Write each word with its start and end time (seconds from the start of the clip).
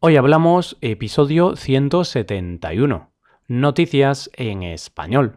Hoy 0.00 0.14
hablamos 0.14 0.76
episodio 0.80 1.56
171, 1.56 3.10
Noticias 3.48 4.30
en 4.34 4.62
español. 4.62 5.34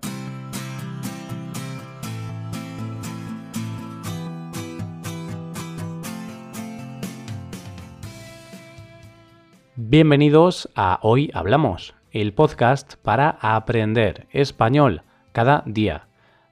Bienvenidos 9.75 10.69
a 10.75 10.99
Hoy 11.01 11.31
Hablamos, 11.33 11.95
el 12.11 12.35
podcast 12.35 12.97
para 12.97 13.39
aprender 13.41 14.27
español 14.29 15.01
cada 15.31 15.63
día. 15.65 16.07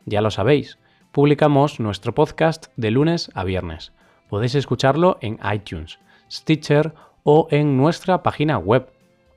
Ya 0.08 0.22
lo 0.22 0.32
sabéis, 0.32 0.80
publicamos 1.12 1.80
nuestro 1.80 2.16
podcast 2.16 2.74
de 2.76 2.90
lunes 2.90 3.30
a 3.36 3.44
viernes. 3.44 3.94
Podéis 4.32 4.56
escucharlo 4.56 5.20
en 5.22 5.38
iTunes, 5.54 6.00
Stitcher 6.32 6.96
o 7.24 7.48
en 7.52 7.78
nuestra 7.78 8.24
página 8.24 8.58
web 8.58 8.88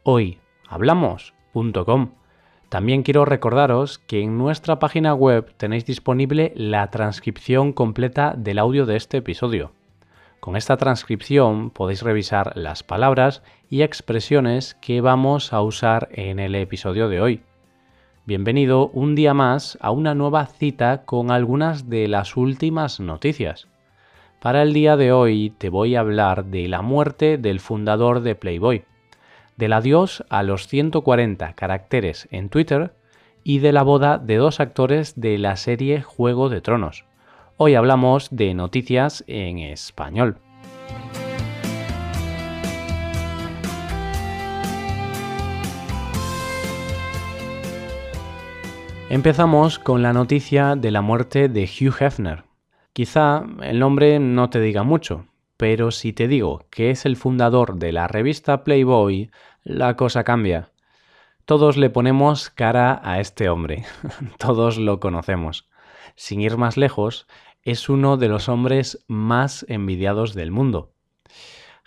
hoyhablamos.com. 0.04 2.10
También 2.68 3.02
quiero 3.02 3.24
recordaros 3.24 3.98
que 3.98 4.22
en 4.22 4.38
nuestra 4.38 4.78
página 4.78 5.14
web 5.14 5.52
tenéis 5.56 5.84
disponible 5.84 6.52
la 6.56 6.90
transcripción 6.90 7.72
completa 7.72 8.34
del 8.36 8.58
audio 8.58 8.86
de 8.86 8.96
este 8.96 9.18
episodio. 9.18 9.72
Con 10.40 10.56
esta 10.56 10.76
transcripción 10.76 11.70
podéis 11.70 12.02
revisar 12.02 12.56
las 12.56 12.82
palabras 12.82 13.42
y 13.68 13.82
expresiones 13.82 14.74
que 14.80 15.00
vamos 15.00 15.52
a 15.52 15.62
usar 15.62 16.08
en 16.12 16.38
el 16.38 16.54
episodio 16.54 17.08
de 17.08 17.20
hoy. 17.20 17.42
Bienvenido 18.24 18.88
un 18.88 19.14
día 19.14 19.34
más 19.34 19.76
a 19.80 19.90
una 19.90 20.14
nueva 20.14 20.46
cita 20.46 21.04
con 21.04 21.30
algunas 21.30 21.90
de 21.90 22.08
las 22.08 22.36
últimas 22.36 23.00
noticias. 23.00 23.68
Para 24.42 24.62
el 24.62 24.72
día 24.72 24.96
de 24.96 25.12
hoy 25.12 25.54
te 25.56 25.68
voy 25.68 25.94
a 25.94 26.00
hablar 26.00 26.46
de 26.46 26.66
la 26.66 26.82
muerte 26.82 27.38
del 27.38 27.60
fundador 27.60 28.22
de 28.22 28.34
Playboy, 28.34 28.84
del 29.56 29.72
adiós 29.72 30.24
a 30.30 30.42
los 30.42 30.66
140 30.66 31.52
caracteres 31.52 32.26
en 32.32 32.48
Twitter 32.48 32.92
y 33.44 33.60
de 33.60 33.70
la 33.70 33.84
boda 33.84 34.18
de 34.18 34.38
dos 34.38 34.58
actores 34.58 35.20
de 35.20 35.38
la 35.38 35.54
serie 35.54 36.02
Juego 36.02 36.48
de 36.48 36.60
Tronos. 36.60 37.04
Hoy 37.56 37.76
hablamos 37.76 38.30
de 38.32 38.52
noticias 38.52 39.22
en 39.28 39.60
español. 39.60 40.38
Empezamos 49.08 49.78
con 49.78 50.02
la 50.02 50.12
noticia 50.12 50.74
de 50.74 50.90
la 50.90 51.00
muerte 51.00 51.48
de 51.48 51.62
Hugh 51.62 51.94
Hefner, 52.00 52.42
Quizá 52.92 53.46
el 53.62 53.78
nombre 53.78 54.18
no 54.18 54.50
te 54.50 54.60
diga 54.60 54.82
mucho, 54.82 55.26
pero 55.56 55.90
si 55.92 56.12
te 56.12 56.28
digo 56.28 56.66
que 56.68 56.90
es 56.90 57.06
el 57.06 57.16
fundador 57.16 57.76
de 57.76 57.90
la 57.90 58.06
revista 58.06 58.64
Playboy, 58.64 59.30
la 59.64 59.96
cosa 59.96 60.24
cambia. 60.24 60.72
Todos 61.46 61.78
le 61.78 61.88
ponemos 61.88 62.50
cara 62.50 63.00
a 63.02 63.18
este 63.18 63.48
hombre, 63.48 63.86
todos 64.38 64.76
lo 64.76 65.00
conocemos. 65.00 65.70
Sin 66.16 66.42
ir 66.42 66.58
más 66.58 66.76
lejos, 66.76 67.26
es 67.62 67.88
uno 67.88 68.18
de 68.18 68.28
los 68.28 68.50
hombres 68.50 69.02
más 69.08 69.64
envidiados 69.70 70.34
del 70.34 70.50
mundo. 70.50 70.92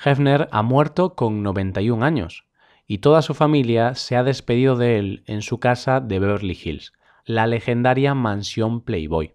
Hefner 0.03 0.47
ha 0.51 0.63
muerto 0.63 1.13
con 1.13 1.43
91 1.43 2.03
años 2.03 2.47
y 2.87 2.97
toda 2.97 3.21
su 3.21 3.35
familia 3.35 3.93
se 3.93 4.15
ha 4.15 4.23
despedido 4.23 4.75
de 4.75 4.97
él 4.97 5.23
en 5.27 5.43
su 5.43 5.59
casa 5.59 5.99
de 6.01 6.17
Beverly 6.17 6.57
Hills, 6.61 6.93
la 7.25 7.45
legendaria 7.45 8.15
mansión 8.15 8.81
Playboy. 8.81 9.34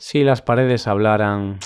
Si 0.00 0.22
las 0.22 0.42
paredes 0.42 0.86
hablaran, 0.86 1.58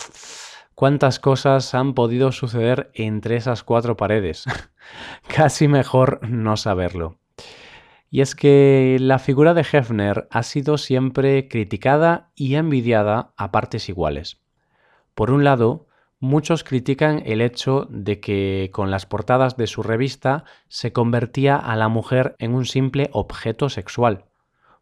¿cuántas 0.75 1.21
cosas 1.21 1.75
han 1.75 1.93
podido 1.93 2.33
suceder 2.33 2.91
entre 2.95 3.37
esas 3.37 3.63
cuatro 3.63 3.99
paredes? 3.99 4.47
Casi 5.29 5.69
mejor 5.69 6.27
no 6.27 6.57
saberlo. 6.57 7.19
Y 8.09 8.23
es 8.23 8.35
que 8.35 8.97
la 8.99 9.19
figura 9.19 9.53
de 9.53 9.67
Hefner 9.71 10.29
ha 10.31 10.43
sido 10.45 10.79
siempre 10.79 11.47
criticada 11.47 12.31
y 12.35 12.55
envidiada 12.55 13.35
a 13.37 13.53
partes 13.53 13.91
iguales. 13.91 14.41
Por 15.15 15.31
un 15.31 15.45
lado, 15.45 15.87
muchos 16.19 16.65
critican 16.65 17.23
el 17.27 17.43
hecho 17.43 17.87
de 17.91 18.19
que 18.21 18.71
con 18.73 18.91
las 18.91 19.05
portadas 19.05 19.59
de 19.59 19.67
su 19.67 19.83
revista 19.83 20.45
se 20.69 20.91
convertía 20.91 21.57
a 21.57 21.77
la 21.77 21.89
mujer 21.89 22.35
en 22.39 22.55
un 22.55 22.65
simple 22.65 23.11
objeto 23.13 23.69
sexual. 23.69 24.25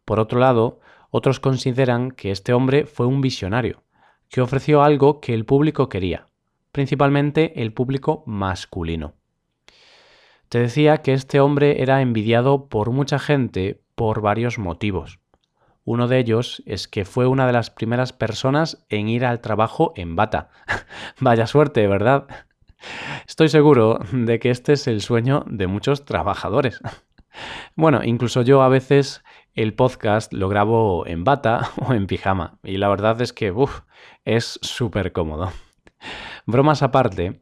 Por 0.05 0.21
otro 0.21 0.39
lado, 0.39 0.79
otros 1.11 1.39
consideran 1.39 2.11
que 2.11 2.31
este 2.31 2.53
hombre 2.53 2.85
fue 2.85 3.05
un 3.05 3.21
visionario, 3.21 3.83
que 4.29 4.41
ofreció 4.41 4.81
algo 4.81 5.19
que 5.19 5.33
el 5.33 5.45
público 5.45 5.89
quería, 5.89 6.25
principalmente 6.71 7.61
el 7.61 7.73
público 7.73 8.23
masculino. 8.25 9.13
Te 10.49 10.59
decía 10.59 10.97
que 10.97 11.13
este 11.13 11.39
hombre 11.39 11.81
era 11.81 12.01
envidiado 12.01 12.67
por 12.67 12.91
mucha 12.91 13.19
gente 13.19 13.81
por 13.95 14.21
varios 14.21 14.57
motivos. 14.57 15.19
Uno 15.83 16.07
de 16.07 16.19
ellos 16.19 16.61
es 16.65 16.87
que 16.87 17.05
fue 17.05 17.27
una 17.27 17.47
de 17.47 17.53
las 17.53 17.69
primeras 17.69 18.13
personas 18.13 18.85
en 18.89 19.09
ir 19.09 19.25
al 19.25 19.41
trabajo 19.41 19.93
en 19.95 20.15
bata. 20.15 20.49
Vaya 21.19 21.47
suerte, 21.47 21.87
¿verdad? 21.87 22.27
Estoy 23.27 23.49
seguro 23.49 23.99
de 24.11 24.39
que 24.39 24.49
este 24.49 24.73
es 24.73 24.87
el 24.87 25.01
sueño 25.01 25.43
de 25.47 25.67
muchos 25.67 26.05
trabajadores. 26.05 26.79
Bueno, 27.77 28.03
incluso 28.03 28.41
yo 28.41 28.61
a 28.61 28.67
veces 28.67 29.23
el 29.53 29.73
podcast 29.73 30.33
lo 30.33 30.49
grabo 30.49 31.05
en 31.05 31.23
bata 31.23 31.71
o 31.87 31.93
en 31.93 32.07
pijama 32.07 32.59
y 32.63 32.77
la 32.77 32.89
verdad 32.89 33.21
es 33.21 33.33
que 33.33 33.53
es 34.25 34.59
súper 34.61 35.11
cómodo. 35.11 35.51
Bromas 36.45 36.81
aparte, 36.81 37.41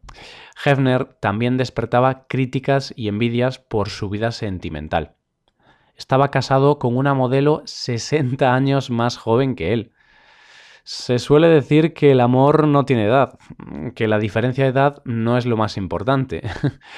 Hefner 0.64 1.06
también 1.06 1.58
despertaba 1.58 2.28
críticas 2.28 2.94
y 2.96 3.08
envidias 3.08 3.60
por 3.60 3.90
su 3.90 4.10
vida 4.10 4.32
sentimental. 4.32 5.16
Estaba 5.96 6.32
casado 6.32 6.80
con 6.80 6.98
una 6.98 7.14
modelo 7.14 7.62
60 7.66 8.54
años 8.54 8.90
más 8.90 9.18
joven 9.18 9.56
que 9.56 9.74
él. 9.74 9.92
Se 10.84 11.20
suele 11.20 11.48
decir 11.48 11.94
que 11.94 12.12
el 12.12 12.22
amor 12.22 12.68
no 12.68 12.86
tiene 12.86 13.06
edad, 13.06 13.38
que 13.96 14.08
la 14.08 14.18
diferencia 14.18 14.64
de 14.64 14.72
edad 14.72 15.02
no 15.06 15.38
es 15.38 15.46
lo 15.46 15.56
más 15.58 15.78
importante. 15.78 16.42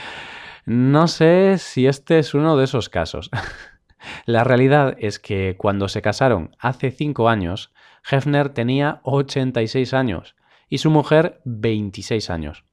no 0.66 1.07
sé 1.07 1.57
si 1.57 1.88
este 1.88 2.19
es 2.19 2.33
uno 2.33 2.57
de 2.57 2.66
esos 2.66 2.89
casos. 2.89 3.29
La 4.25 4.44
realidad 4.44 4.95
es 4.99 5.19
que 5.19 5.55
cuando 5.57 5.88
se 5.88 6.01
casaron 6.01 6.55
hace 6.59 6.91
cinco 6.91 7.29
años, 7.29 7.73
Hefner 8.09 8.49
tenía 8.49 9.01
86 9.03 9.94
años 9.94 10.35
y 10.69 10.79
su 10.79 10.89
mujer 10.89 11.41
26 11.45 12.29
años. 12.29 12.66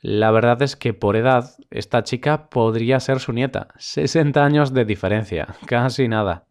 La 0.00 0.30
verdad 0.30 0.60
es 0.62 0.76
que 0.76 0.94
por 0.94 1.16
edad 1.16 1.54
esta 1.70 2.02
chica 2.02 2.50
podría 2.50 2.98
ser 3.00 3.20
su 3.20 3.32
nieta, 3.32 3.68
60 3.78 4.44
años 4.44 4.74
de 4.74 4.84
diferencia, 4.84 5.54
casi 5.66 6.08
nada. 6.08 6.46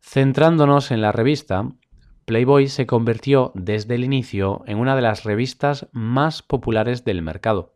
Centrándonos 0.00 0.90
en 0.90 1.00
la 1.00 1.12
revista, 1.12 1.66
Playboy 2.26 2.68
se 2.68 2.86
convirtió 2.86 3.52
desde 3.54 3.94
el 3.94 4.04
inicio 4.04 4.62
en 4.66 4.78
una 4.78 4.96
de 4.96 5.02
las 5.02 5.24
revistas 5.24 5.88
más 5.92 6.42
populares 6.42 7.04
del 7.04 7.22
mercado 7.22 7.74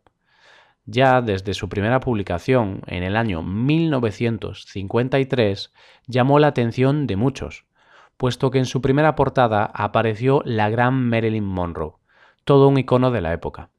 ya 0.89 1.21
desde 1.21 1.53
su 1.53 1.69
primera 1.69 1.99
publicación 1.99 2.81
en 2.87 3.03
el 3.03 3.15
año 3.15 3.43
1953 3.43 5.71
llamó 6.07 6.39
la 6.39 6.47
atención 6.47 7.05
de 7.07 7.15
muchos, 7.15 7.65
puesto 8.17 8.51
que 8.51 8.59
en 8.59 8.65
su 8.65 8.81
primera 8.81 9.15
portada 9.15 9.71
apareció 9.73 10.41
la 10.45 10.69
gran 10.69 11.09
Marilyn 11.09 11.45
Monroe, 11.45 11.93
todo 12.43 12.67
un 12.67 12.77
icono 12.77 13.11
de 13.11 13.21
la 13.21 13.31
época. 13.33 13.69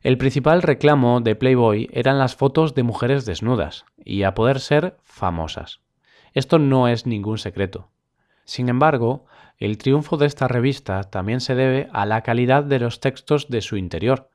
El 0.00 0.18
principal 0.18 0.62
reclamo 0.62 1.20
de 1.20 1.34
Playboy 1.34 1.88
eran 1.92 2.18
las 2.18 2.36
fotos 2.36 2.74
de 2.74 2.82
mujeres 2.82 3.24
desnudas, 3.24 3.86
y 4.04 4.22
a 4.22 4.34
poder 4.34 4.60
ser 4.60 4.98
famosas. 5.02 5.80
Esto 6.34 6.58
no 6.58 6.88
es 6.88 7.06
ningún 7.06 7.38
secreto. 7.38 7.88
Sin 8.44 8.68
embargo, 8.68 9.24
el 9.56 9.78
triunfo 9.78 10.16
de 10.16 10.26
esta 10.26 10.48
revista 10.48 11.04
también 11.04 11.40
se 11.40 11.54
debe 11.54 11.88
a 11.92 12.06
la 12.06 12.22
calidad 12.22 12.64
de 12.64 12.80
los 12.80 13.00
textos 13.00 13.48
de 13.48 13.62
su 13.62 13.76
interior, 13.76 14.28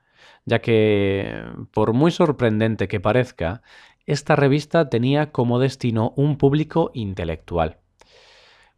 ya 0.45 0.59
que, 0.59 1.43
por 1.71 1.93
muy 1.93 2.11
sorprendente 2.11 2.87
que 2.87 2.99
parezca, 2.99 3.61
esta 4.05 4.35
revista 4.35 4.89
tenía 4.89 5.31
como 5.31 5.59
destino 5.59 6.13
un 6.15 6.37
público 6.37 6.91
intelectual. 6.93 7.77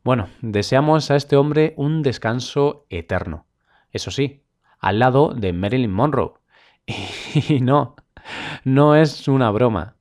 Bueno, 0.04 0.30
deseamos 0.42 1.12
a 1.12 1.16
este 1.16 1.38
hombre 1.38 1.74
un 1.78 2.02
descanso 2.02 2.86
eterno. 2.90 3.46
Eso 3.92 4.12
sí, 4.12 4.44
al 4.80 5.00
lado 5.00 5.34
de 5.34 5.54
Marilyn 5.54 5.92
Monroe. 5.92 6.34
Y 7.48 7.62
no, 7.62 7.96
no 8.64 8.96
es 8.96 9.28
una 9.28 9.52
broma. 9.52 9.96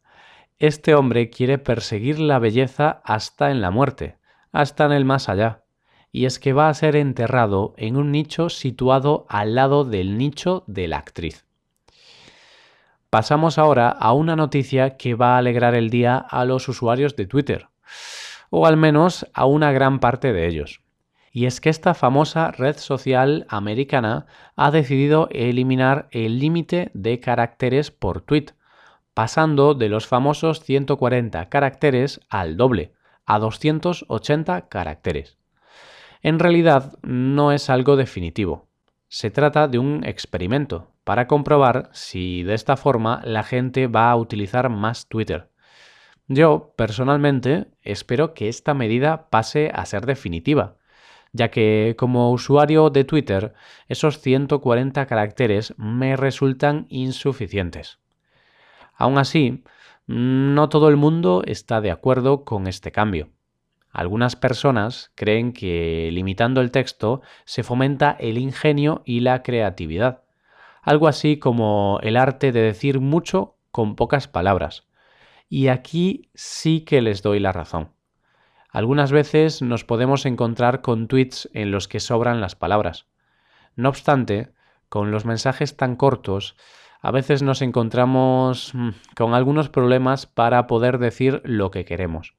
Este 0.59 0.95
hombre 0.95 1.31
quiere 1.31 1.59
perseguir 1.59 2.19
la 2.19 2.39
belleza 2.39 3.01
hasta 3.05 3.51
en 3.51 3.61
la 3.61 3.71
muerte, 3.71 4.19
hasta 4.53 4.87
en 4.87 4.93
el 4.93 5.05
más 5.05 5.29
allá. 5.29 5.65
Y 6.13 6.25
es 6.25 6.39
que 6.39 6.53
va 6.53 6.69
a 6.69 6.75
ser 6.75 6.97
enterrado 6.97 7.75
en 7.77 7.97
un 7.97 8.11
nicho 8.11 8.49
situado 8.49 9.27
al 9.29 9.55
lado 9.55 9.85
del 9.85 10.19
nicho 10.19 10.65
de 10.67 10.89
la 10.89 10.99
actriz. 10.99 11.47
Pasamos 13.11 13.59
ahora 13.59 13.89
a 13.89 14.13
una 14.13 14.37
noticia 14.37 14.97
que 14.97 15.17
va 15.17 15.35
a 15.35 15.39
alegrar 15.39 15.75
el 15.75 15.91
día 15.91 16.17
a 16.17 16.45
los 16.45 16.69
usuarios 16.69 17.17
de 17.17 17.27
Twitter, 17.27 17.67
o 18.51 18.67
al 18.67 18.77
menos 18.77 19.27
a 19.35 19.47
una 19.47 19.73
gran 19.73 19.99
parte 19.99 20.33
de 20.33 20.47
ellos. 20.47 20.81
Y 21.33 21.47
es 21.47 21.61
que 21.61 21.71
esta 21.71 21.95
famosa 21.95 22.53
red 22.53 22.77
social 22.77 23.47
americana 23.49 24.27
ha 24.55 24.71
decidido 24.71 25.29
eliminar 25.33 26.07
el 26.13 26.39
límite 26.39 26.93
de 26.95 27.19
caracteres 27.19 27.91
por 27.91 28.21
tweet, 28.21 28.55
pasando 29.13 29.75
de 29.75 29.89
los 29.89 30.07
famosos 30.07 30.61
140 30.61 31.49
caracteres 31.49 32.21
al 32.29 32.57
doble, 32.57 32.93
a 33.27 33.41
280 33.41 34.69
caracteres. 34.69 35.37
En 36.23 36.39
realidad 36.39 36.97
no 37.03 37.51
es 37.51 37.71
algo 37.71 37.97
definitivo. 37.97 38.70
Se 39.13 39.29
trata 39.29 39.67
de 39.67 39.81
un 39.81 40.05
experimento 40.05 40.93
para 41.03 41.27
comprobar 41.27 41.91
si 41.93 42.45
de 42.45 42.55
esta 42.55 42.77
forma 42.77 43.21
la 43.25 43.43
gente 43.43 43.89
va 43.89 44.09
a 44.09 44.15
utilizar 44.15 44.69
más 44.69 45.09
Twitter. 45.09 45.51
Yo, 46.29 46.75
personalmente, 46.77 47.67
espero 47.83 48.35
que 48.35 48.49
esta 48.49 48.73
medida 48.73 49.29
pase 49.29 49.73
a 49.75 49.85
ser 49.85 50.07
definitiva, 50.07 50.77
ya 51.33 51.51
que 51.51 51.97
como 51.99 52.31
usuario 52.31 52.89
de 52.91 53.03
Twitter, 53.03 53.53
esos 53.89 54.21
140 54.21 55.05
caracteres 55.07 55.75
me 55.77 56.15
resultan 56.15 56.87
insuficientes. 56.89 57.99
Aún 58.95 59.19
así, 59.19 59.65
no 60.07 60.69
todo 60.69 60.89
el 60.89 60.97
mundo 60.97 61.43
está 61.47 61.81
de 61.81 61.91
acuerdo 61.91 62.45
con 62.45 62.69
este 62.69 62.93
cambio. 62.93 63.31
Algunas 63.91 64.37
personas 64.37 65.11
creen 65.17 65.53
que 65.53 66.11
limitando 66.13 66.61
el 66.61 66.71
texto 66.71 67.23
se 67.45 67.63
fomenta 67.63 68.17
el 68.21 68.39
ingenio 68.39 69.03
y 69.05 69.21
la 69.21 69.43
creatividad, 69.43 70.23
algo 70.83 71.09
así 71.09 71.39
como 71.39 71.99
el 72.03 72.17
arte 72.17 72.53
de 72.53 72.63
decir 72.63 73.01
mucho 73.01 73.57
con 73.71 73.97
pocas 73.97 74.29
palabras. 74.29 74.87
Y 75.49 75.69
aquí 75.69 76.31
sí 76.35 76.83
que 76.83 77.03
les 77.03 77.23
doy 77.23 77.41
la 77.41 77.53
razón. 77.53 77.91
Algunas 78.71 79.11
veces 79.11 79.63
nos 79.63 79.85
podemos 79.85 80.25
encontrar 80.27 80.81
con 80.81 81.09
tweets 81.09 81.51
en 81.53 81.73
los 81.73 81.89
que 81.89 81.99
sobran 81.99 82.41
las 82.41 82.55
palabras. 82.55 83.07
No 83.75 83.89
obstante, 83.89 84.53
con 84.89 85.11
los 85.11 85.25
mensajes 85.25 85.77
tan 85.77 85.97
cortos, 85.97 86.57
a 87.03 87.11
veces 87.11 87.43
nos 87.43 87.63
encontramos 87.63 88.73
mm, 88.75 88.91
con 89.17 89.35
algunos 89.35 89.69
problemas 89.69 90.27
para 90.27 90.69
poder 90.69 90.99
decir 90.99 91.43
lo 91.45 91.73
que 91.73 91.85
queremos. 91.85 92.35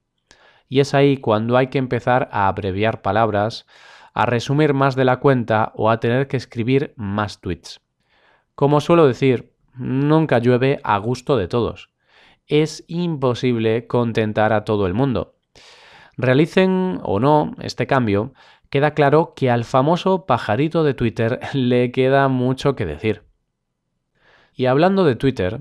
Y 0.71 0.79
es 0.79 0.93
ahí 0.93 1.17
cuando 1.17 1.57
hay 1.57 1.67
que 1.67 1.79
empezar 1.79 2.29
a 2.31 2.47
abreviar 2.47 3.01
palabras, 3.01 3.65
a 4.13 4.25
resumir 4.25 4.73
más 4.73 4.95
de 4.95 5.03
la 5.03 5.17
cuenta 5.17 5.73
o 5.75 5.89
a 5.89 5.99
tener 5.99 6.29
que 6.29 6.37
escribir 6.37 6.93
más 6.95 7.41
tweets. 7.41 7.81
Como 8.55 8.79
suelo 8.79 9.05
decir, 9.05 9.51
nunca 9.75 10.39
llueve 10.39 10.79
a 10.85 10.97
gusto 10.97 11.35
de 11.35 11.49
todos. 11.49 11.89
Es 12.47 12.85
imposible 12.87 13.85
contentar 13.85 14.53
a 14.53 14.63
todo 14.63 14.87
el 14.87 14.93
mundo. 14.93 15.35
Realicen 16.15 17.01
o 17.03 17.19
no 17.19 17.51
este 17.59 17.85
cambio, 17.85 18.33
queda 18.69 18.93
claro 18.93 19.33
que 19.35 19.51
al 19.51 19.65
famoso 19.65 20.25
pajarito 20.25 20.85
de 20.85 20.93
Twitter 20.93 21.41
le 21.53 21.91
queda 21.91 22.29
mucho 22.29 22.77
que 22.77 22.85
decir. 22.85 23.23
Y 24.53 24.67
hablando 24.67 25.03
de 25.03 25.17
Twitter, 25.17 25.59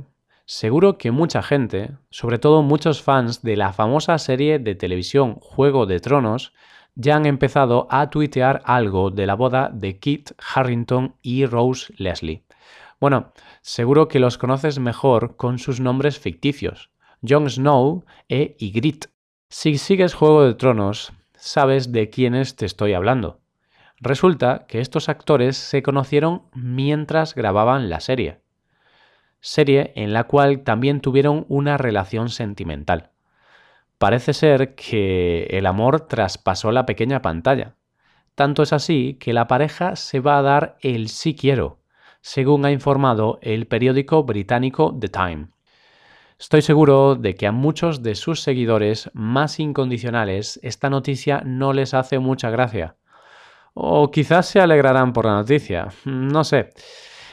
Seguro 0.53 0.99
que 0.99 1.13
mucha 1.13 1.43
gente, 1.43 1.93
sobre 2.11 2.41
todo 2.41 2.63
muchos 2.63 3.05
fans 3.05 3.41
de 3.41 3.57
la 3.57 3.73
famosa 3.73 4.19
serie 4.19 4.59
de 4.59 4.75
televisión 4.75 5.37
Juego 5.37 5.87
de 5.87 6.01
Tronos, 6.01 6.53
ya 6.97 7.15
han 7.15 7.27
empezado 7.27 7.87
a 7.89 8.11
tuitear 8.11 8.61
algo 8.65 9.13
de 9.13 9.29
la 9.29 9.37
boda 9.37 9.71
de 9.73 10.01
Kit 10.01 10.33
Harrington 10.53 11.15
y 11.23 11.47
Rose 11.47 11.95
Leslie. 11.99 12.43
Bueno, 12.99 13.33
seguro 13.61 14.09
que 14.09 14.19
los 14.19 14.39
conoces 14.39 14.81
mejor 14.81 15.37
con 15.37 15.61
sus 15.61 15.79
nombres 15.79 16.19
ficticios, 16.19 16.91
Jon 17.23 17.49
Snow 17.49 18.05
e 18.29 18.57
Ygritte. 18.59 19.07
Si 19.51 19.79
sigues 19.79 20.15
Juego 20.15 20.43
de 20.43 20.55
Tronos, 20.55 21.13
sabes 21.37 21.93
de 21.93 22.11
quiénes 22.11 22.57
te 22.57 22.67
estoy 22.67 22.95
hablando. 22.95 23.39
Resulta 24.01 24.67
que 24.67 24.81
estos 24.81 25.09
actores 25.09 25.57
se 25.57 25.85
conocieron 25.85 26.43
mientras 26.55 27.37
grababan 27.37 27.89
la 27.89 28.01
serie 28.01 28.41
serie 29.41 29.93
en 29.97 30.13
la 30.13 30.25
cual 30.25 30.61
también 30.61 31.01
tuvieron 31.01 31.47
una 31.49 31.77
relación 31.77 32.29
sentimental. 32.29 33.11
Parece 33.99 34.33
ser 34.33 34.75
que 34.75 35.45
el 35.51 35.67
amor 35.67 36.07
traspasó 36.07 36.73
la 36.73 36.87
pequeña 36.87 37.21
pantalla. 37.21 37.75
Tanto 38.35 38.63
es 38.63 38.73
así 38.73 39.19
que 39.21 39.33
la 39.33 39.47
pareja 39.47 39.97
se 39.97 40.21
va 40.21 40.39
a 40.39 40.43
dar 40.43 40.77
el 40.81 41.09
sí 41.09 41.35
quiero, 41.35 41.81
según 42.23 42.65
ha 42.65 42.73
informado 42.73 43.39
el 43.43 43.67
periódico 43.67 44.25
británico 44.25 44.97
The 44.99 45.09
Time. 45.09 45.49
Estoy 46.39 46.63
seguro 46.63 47.17
de 47.17 47.35
que 47.35 47.47
a 47.47 47.53
muchos 47.53 48.03
de 48.03 48.15
sus 48.15 48.41
seguidores 48.41 49.11
más 49.13 49.61
incondicionales 49.61 50.59
esta 50.63 50.89
noticia 50.89 51.43
no 51.45 51.75
les 51.75 51.93
hace 51.93 52.19
mucha 52.19 52.49
gracia. 52.49 52.97
O 53.75 54.11
quizás 54.11 54.47
se 54.47 54.61
alegrarán 54.61 55.13
por 55.13 55.27
la 55.27 55.35
noticia, 55.35 55.89
no 56.07 56.45
sé. 56.45 56.71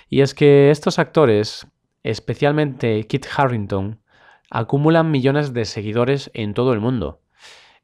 Y 0.10 0.20
es 0.20 0.34
que 0.34 0.72
estos 0.72 1.00
actores 1.00 1.68
especialmente 2.10 3.06
Kit 3.08 3.26
Harrington, 3.36 4.02
acumulan 4.50 5.12
millones 5.12 5.54
de 5.54 5.66
seguidores 5.66 6.32
en 6.34 6.54
todo 6.54 6.74
el 6.74 6.80
mundo. 6.80 7.22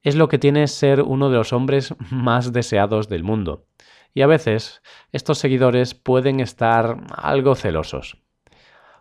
Es 0.02 0.16
lo 0.16 0.28
que 0.28 0.40
tiene 0.40 0.68
ser 0.68 1.02
uno 1.02 1.30
de 1.30 1.38
los 1.38 1.54
hombres 1.54 1.94
más 2.12 2.54
deseados 2.54 3.10
del 3.10 3.24
mundo. 3.24 3.66
Y 4.14 4.22
a 4.22 4.28
veces 4.28 4.82
estos 5.12 5.40
seguidores 5.40 5.96
pueden 5.96 6.40
estar 6.40 6.98
algo 7.16 7.56
celosos. 7.56 8.18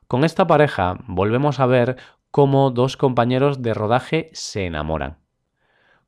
Con 0.08 0.24
esta 0.24 0.46
pareja 0.46 0.98
volvemos 1.06 1.60
a 1.60 1.66
ver 1.66 1.96
cómo 2.30 2.70
dos 2.70 2.96
compañeros 2.96 3.62
de 3.62 3.74
rodaje 3.74 4.30
se 4.32 4.66
enamoran. 4.66 5.18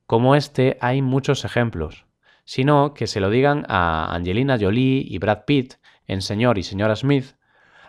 Como 0.07 0.35
este 0.35 0.79
hay 0.81 1.03
muchos 1.03 1.45
ejemplos, 1.45 2.07
sino 2.45 2.95
que 2.95 3.07
se 3.07 3.21
lo 3.21 3.31
digan 3.31 3.65
a 3.69 4.15
Angelina 4.15 4.59
Jolie 4.59 5.05
y 5.07 5.19
Brad 5.19 5.45
Pitt 5.47 5.75
en 6.07 6.21
Señor 6.21 6.59
y 6.59 6.63
Señora 6.63 6.97
Smith, 6.97 7.37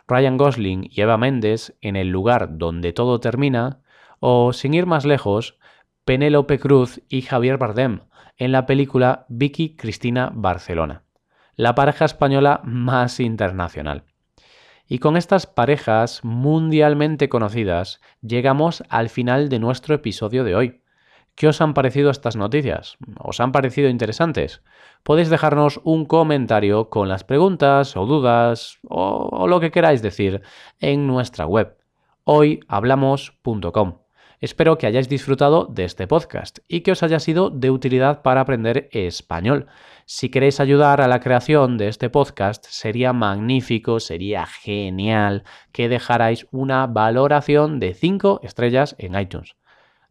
Ryan 0.07 0.37
Gosling 0.37 0.87
y 0.91 1.01
Eva 1.01 1.17
Méndez 1.17 1.75
en 1.81 1.95
El 1.95 2.09
lugar 2.09 2.57
donde 2.57 2.93
todo 2.93 3.19
termina, 3.19 3.79
o, 4.19 4.53
sin 4.53 4.73
ir 4.73 4.85
más 4.85 5.05
lejos, 5.05 5.57
Penélope 6.05 6.59
Cruz 6.59 7.01
y 7.09 7.23
Javier 7.23 7.57
Bardem 7.57 8.01
en 8.37 8.51
la 8.51 8.65
película 8.65 9.25
Vicky 9.29 9.75
Cristina 9.75 10.31
Barcelona, 10.33 11.03
la 11.55 11.73
pareja 11.73 12.05
española 12.05 12.61
más 12.63 13.19
internacional. 13.19 14.03
Y 14.87 14.99
con 14.99 15.17
estas 15.17 15.47
parejas 15.47 16.23
mundialmente 16.23 17.27
conocidas 17.27 18.01
llegamos 18.21 18.83
al 18.89 19.09
final 19.09 19.49
de 19.49 19.59
nuestro 19.59 19.95
episodio 19.95 20.43
de 20.43 20.55
hoy. 20.55 20.81
¿Qué 21.35 21.49
os 21.49 21.59
han 21.59 21.73
parecido 21.73 22.11
estas 22.11 22.37
noticias? 22.37 22.97
¿Os 23.19 23.41
han 23.41 23.51
parecido 23.51 23.89
interesantes? 23.89 24.61
Podéis 25.03 25.29
dejarnos 25.29 25.81
un 25.83 26.05
comentario 26.05 26.89
con 26.89 27.09
las 27.09 27.25
preguntas 27.25 27.97
o 27.97 28.05
dudas 28.05 28.79
o, 28.87 29.45
lo 29.45 29.59
que 29.59 29.69
queráis 29.69 30.01
decir 30.01 30.41
en 30.79 31.07
nuestra 31.07 31.45
web 31.45 31.77
hoyhablamos.com. 32.23 33.99
Espero 34.39 34.77
que 34.77 34.87
hayáis 34.87 35.09
disfrutado 35.09 35.65
de 35.65 35.83
este 35.83 36.07
podcast 36.07 36.59
y 36.69 36.81
que 36.81 36.93
os 36.93 37.03
haya 37.03 37.19
sido 37.19 37.49
de 37.49 37.69
utilidad 37.69 38.21
para 38.21 38.41
aprender 38.41 38.87
español. 38.93 39.67
Si 40.05 40.29
queréis 40.29 40.61
ayudar 40.61 41.01
a 41.01 41.07
la 41.09 41.19
creación 41.19 41.77
de 41.77 41.89
este 41.89 42.09
podcast, 42.09 42.65
sería 42.69 43.11
magnífico, 43.11 43.99
sería 43.99 44.45
genial 44.45 45.43
que 45.73 45.89
dejarais 45.89 46.47
una 46.51 46.87
valoración 46.87 47.79
de 47.79 47.93
5 47.93 48.39
estrellas 48.43 48.95
en 48.99 49.19
iTunes. 49.19 49.55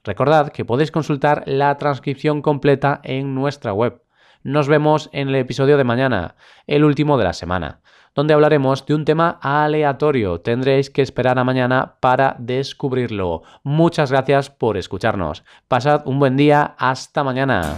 Recordad 0.05 0.53
que 0.53 0.67
podéis 0.67 0.91
consultar 0.91 1.43
la 1.47 1.77
transcripción 1.79 2.43
completa 2.43 3.01
en 3.03 3.35
nuestra 3.35 3.73
web. 3.73 4.03
Nos 4.43 4.69
vemos 4.69 5.09
en 5.13 5.29
el 5.31 5.37
episodio 5.37 5.79
de 5.79 5.85
mañana, 5.85 6.35
el 6.67 6.85
último 6.85 7.17
de 7.17 7.25
la 7.25 7.33
semana, 7.33 7.81
donde 8.15 8.35
hablaremos 8.35 8.85
de 8.85 8.95
un 8.95 9.07
tema 9.07 9.39
aleatorio. 9.41 10.43
Tendréis 10.43 10.91
que 10.91 11.01
esperar 11.01 11.39
a 11.39 11.45
mañana 11.45 11.97
para 12.01 12.37
descubrirlo. 12.39 13.43
Muchas 13.63 14.11
gracias 14.11 14.51
por 14.51 14.77
escucharnos. 14.77 15.43
Pasad 15.67 16.07
un 16.07 16.19
buen 16.19 16.37
día. 16.37 16.75
Hasta 16.79 17.25
mañana. 17.25 17.75